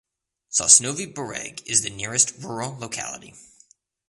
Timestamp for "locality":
2.75-3.35